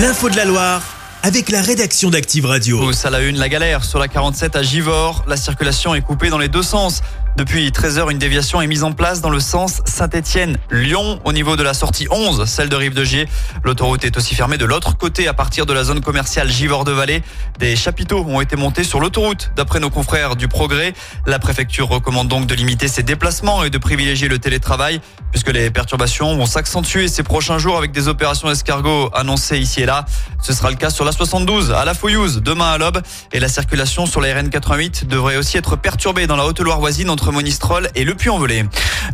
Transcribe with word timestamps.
L'info 0.00 0.30
de 0.30 0.36
la 0.36 0.46
Loire 0.46 0.82
avec 1.22 1.50
la 1.50 1.60
rédaction 1.60 2.08
d'Active 2.08 2.46
Radio. 2.46 2.78
Tous 2.78 3.04
à 3.04 3.10
la 3.10 3.20
une, 3.20 3.36
la 3.36 3.50
galère 3.50 3.84
sur 3.84 3.98
la 3.98 4.08
47 4.08 4.56
à 4.56 4.62
Givors. 4.62 5.24
La 5.26 5.36
circulation 5.36 5.94
est 5.94 6.00
coupée 6.00 6.30
dans 6.30 6.38
les 6.38 6.48
deux 6.48 6.62
sens. 6.62 7.02
Depuis 7.36 7.70
13h, 7.70 8.10
une 8.10 8.18
déviation 8.18 8.60
est 8.60 8.66
mise 8.66 8.82
en 8.82 8.92
place 8.92 9.20
dans 9.20 9.30
le 9.30 9.40
sens 9.40 9.80
Saint-Étienne-Lyon 9.86 11.20
au 11.24 11.32
niveau 11.32 11.56
de 11.56 11.62
la 11.62 11.74
sortie 11.74 12.06
11, 12.10 12.44
celle 12.44 12.68
de 12.68 12.76
Rive 12.76 12.92
de 12.92 13.04
Gier. 13.04 13.28
L'autoroute 13.64 14.04
est 14.04 14.16
aussi 14.16 14.34
fermée 14.34 14.58
de 14.58 14.64
l'autre 14.64 14.96
côté 14.96 15.28
à 15.28 15.32
partir 15.32 15.64
de 15.64 15.72
la 15.72 15.84
zone 15.84 16.00
commerciale 16.00 16.50
Givors-de-Vallée. 16.50 17.22
Des 17.58 17.76
chapiteaux 17.76 18.24
ont 18.28 18.40
été 18.40 18.56
montés 18.56 18.84
sur 18.84 19.00
l'autoroute. 19.00 19.52
D'après 19.56 19.78
nos 19.80 19.90
confrères 19.90 20.34
du 20.34 20.48
Progrès, 20.48 20.92
la 21.26 21.38
préfecture 21.38 21.88
recommande 21.88 22.28
donc 22.28 22.46
de 22.46 22.54
limiter 22.54 22.88
ses 22.88 23.04
déplacements 23.04 23.62
et 23.62 23.70
de 23.70 23.78
privilégier 23.78 24.28
le 24.28 24.38
télétravail 24.38 25.00
puisque 25.30 25.52
les 25.52 25.70
perturbations 25.70 26.36
vont 26.36 26.46
s'accentuer 26.46 27.06
ces 27.08 27.22
prochains 27.22 27.58
jours 27.58 27.78
avec 27.78 27.92
des 27.92 28.08
opérations 28.08 28.50
escargot 28.50 29.10
annoncées 29.14 29.58
ici 29.58 29.82
et 29.82 29.86
là. 29.86 30.04
Ce 30.42 30.52
sera 30.52 30.70
le 30.70 30.76
cas 30.76 30.90
sur 30.90 31.04
la 31.04 31.12
72 31.12 31.70
à 31.70 31.84
la 31.84 31.94
Fouillouse 31.94 32.42
demain 32.42 32.72
à 32.72 32.78
l'aube 32.78 33.00
et 33.32 33.40
la 33.40 33.48
circulation 33.48 34.06
sur 34.06 34.20
la 34.20 34.34
RN 34.34 34.50
88 34.50 35.06
devrait 35.06 35.36
aussi 35.36 35.56
être 35.56 35.76
perturbée 35.76 36.26
dans 36.26 36.36
la 36.36 36.44
Haute-Loire 36.44 36.80
voisine 36.80 37.08
Monistrol 37.30 37.88
et 37.94 38.04
Le 38.04 38.14
Puy-en-Velay. 38.14 38.64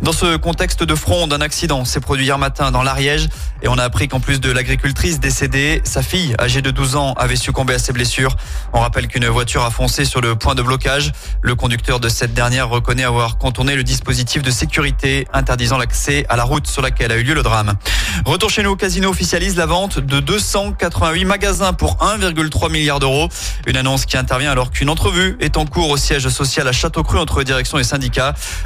Dans 0.01 0.11
ce 0.11 0.37
contexte 0.37 0.83
de 0.83 0.95
front, 0.95 1.29
un 1.31 1.41
accident 1.41 1.85
s'est 1.85 1.99
produit 1.99 2.25
hier 2.25 2.37
matin 2.37 2.71
dans 2.71 2.83
l'Ariège 2.83 3.29
et 3.61 3.67
on 3.67 3.77
a 3.77 3.83
appris 3.83 4.07
qu'en 4.07 4.19
plus 4.19 4.39
de 4.39 4.51
l'agricultrice 4.51 5.19
décédée, 5.19 5.81
sa 5.83 6.01
fille, 6.01 6.35
âgée 6.39 6.61
de 6.61 6.71
12 6.71 6.95
ans, 6.95 7.13
avait 7.13 7.35
succombé 7.35 7.73
à 7.73 7.79
ses 7.79 7.93
blessures. 7.93 8.35
On 8.73 8.79
rappelle 8.79 9.07
qu'une 9.07 9.27
voiture 9.27 9.63
a 9.63 9.71
foncé 9.71 10.05
sur 10.05 10.21
le 10.21 10.35
point 10.35 10.55
de 10.55 10.61
blocage. 10.61 11.11
Le 11.41 11.55
conducteur 11.55 11.99
de 11.99 12.09
cette 12.09 12.33
dernière 12.33 12.69
reconnaît 12.69 13.03
avoir 13.03 13.37
contourné 13.37 13.75
le 13.75 13.83
dispositif 13.83 14.41
de 14.41 14.51
sécurité 14.51 15.27
interdisant 15.33 15.77
l'accès 15.77 16.25
à 16.29 16.35
la 16.35 16.43
route 16.43 16.67
sur 16.67 16.81
laquelle 16.81 17.11
a 17.11 17.17
eu 17.17 17.23
lieu 17.23 17.33
le 17.33 17.43
drame. 17.43 17.73
Retour 18.25 18.49
chez 18.49 18.63
nous, 18.63 18.75
Casino 18.75 19.09
officialise 19.09 19.55
la 19.55 19.65
vente 19.65 19.99
de 19.99 20.19
288 20.19 21.25
magasins 21.25 21.73
pour 21.73 21.97
1,3 21.97 22.71
milliard 22.71 22.99
d'euros. 22.99 23.29
Une 23.65 23.77
annonce 23.77 24.05
qui 24.05 24.17
intervient 24.17 24.51
alors 24.51 24.71
qu'une 24.71 24.89
entrevue 24.89 25.37
est 25.39 25.57
en 25.57 25.65
cours 25.65 25.89
au 25.89 25.97
siège 25.97 26.27
social 26.29 26.67
à 26.67 26.71
Château-Cru 26.71 27.17
entre 27.17 27.43
direction 27.43 27.77
et 27.77 27.83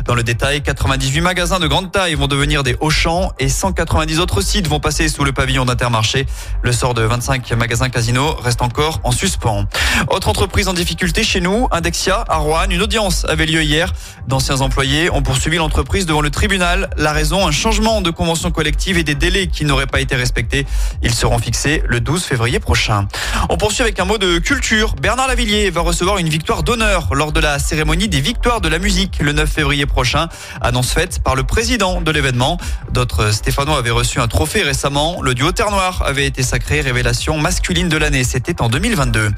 dans 0.05 0.13
le 0.13 0.23
détail, 0.23 0.61
98 0.61 1.21
magasins 1.21 1.59
de 1.59 1.67
grande 1.67 1.91
taille 1.91 2.15
vont 2.15 2.27
devenir 2.27 2.63
des 2.63 2.75
Auchan 2.81 3.31
et 3.39 3.47
190 3.47 4.19
autres 4.19 4.41
sites 4.41 4.67
vont 4.67 4.79
passer 4.79 5.07
sous 5.07 5.23
le 5.23 5.31
pavillon 5.31 5.63
d'Intermarché. 5.63 6.25
Le 6.63 6.71
sort 6.73 6.93
de 6.93 7.01
25 7.01 7.49
magasins 7.53 7.89
Casino 7.89 8.35
reste 8.43 8.61
encore 8.61 8.99
en 9.03 9.11
suspens. 9.11 9.65
Autre 10.09 10.27
entreprise 10.27 10.67
en 10.67 10.73
difficulté 10.73 11.23
chez 11.23 11.39
nous, 11.39 11.67
Indexia 11.71 12.25
à 12.27 12.37
Rouen. 12.37 12.69
Une 12.69 12.81
audience 12.81 13.25
avait 13.25 13.45
lieu 13.45 13.63
hier. 13.63 13.93
D'anciens 14.27 14.59
employés 14.61 15.09
ont 15.09 15.21
poursuivi 15.21 15.57
l'entreprise 15.57 16.05
devant 16.05 16.21
le 16.21 16.29
tribunal. 16.29 16.89
La 16.97 17.13
raison, 17.13 17.47
un 17.47 17.51
changement 17.51 18.01
de 18.01 18.09
convention 18.09 18.51
collective 18.51 18.97
et 18.97 19.03
des 19.03 19.15
délais 19.15 19.47
qui 19.47 19.63
n'auraient 19.63 19.87
pas 19.87 20.01
été 20.01 20.15
respectés. 20.15 20.67
Ils 21.03 21.13
seront 21.13 21.39
fixés 21.39 21.83
le 21.87 22.01
12 22.01 22.23
février 22.23 22.59
prochain. 22.59 23.07
On 23.49 23.57
poursuit 23.57 23.83
avec 23.83 23.99
un 23.99 24.05
mot 24.05 24.17
de 24.17 24.39
culture. 24.39 24.95
Bernard 25.01 25.27
Lavillier 25.27 25.69
va 25.69 25.81
recevoir 25.81 26.17
une 26.17 26.29
victoire 26.29 26.63
d'honneur 26.63 27.09
lors 27.13 27.31
de 27.31 27.39
la 27.39 27.59
cérémonie 27.59 28.09
des 28.09 28.21
victoires 28.21 28.59
de 28.59 28.67
la 28.67 28.79
musique 28.79 29.19
le 29.23 29.33
9 29.33 29.49
février 29.49 29.85
prochain. 29.85 30.27
Annonce 30.61 30.91
faite 30.91 31.19
par 31.23 31.35
le 31.35 31.43
président 31.43 32.01
de 32.01 32.11
l'événement. 32.11 32.57
D'autres 32.91 33.31
Stéphanois 33.31 33.77
avaient 33.77 33.91
reçu 33.91 34.19
un 34.19 34.27
trophée 34.27 34.63
récemment. 34.63 35.21
Le 35.21 35.33
duo 35.33 35.51
Terre 35.51 35.71
Noire 35.71 36.03
avait 36.05 36.25
été 36.25 36.43
sacré 36.43 36.81
révélation 36.81 37.37
masculine 37.37 37.89
de 37.89 37.97
l'année. 37.97 38.23
C'était 38.23 38.61
en 38.61 38.69
2022. 38.69 39.31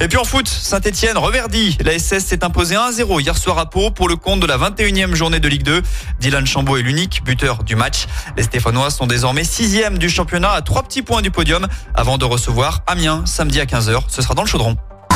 Et 0.00 0.08
puis 0.08 0.18
en 0.18 0.24
foot, 0.24 0.48
Saint-Etienne 0.48 1.18
reverdi. 1.18 1.76
La 1.84 1.98
SS 1.98 2.26
s'est 2.26 2.44
imposée 2.44 2.76
1-0 2.76 3.20
hier 3.20 3.36
soir 3.36 3.58
à 3.58 3.68
Pau 3.68 3.90
pour 3.90 4.08
le 4.08 4.16
compte 4.16 4.40
de 4.40 4.46
la 4.46 4.58
21e 4.58 5.14
journée 5.14 5.40
de 5.40 5.48
Ligue 5.48 5.62
2. 5.62 5.82
Dylan 6.20 6.46
Chambaud 6.46 6.76
est 6.76 6.82
l'unique 6.82 7.22
buteur 7.24 7.64
du 7.64 7.76
match. 7.76 8.06
Les 8.36 8.42
Stéphanois 8.42 8.90
sont 8.90 9.06
désormais 9.06 9.44
sixième 9.44 9.98
du 9.98 10.08
championnat 10.08 10.52
à 10.52 10.62
trois 10.62 10.82
petits 10.82 11.02
points 11.02 11.22
du 11.22 11.30
podium 11.30 11.66
avant 11.94 12.18
de 12.18 12.24
recevoir 12.24 12.82
Amiens 12.86 13.24
samedi 13.26 13.60
à 13.60 13.64
15h. 13.64 14.02
Ce 14.08 14.22
sera 14.22 14.34
dans 14.34 14.42
le 14.42 14.48
chaudron. 14.48 14.76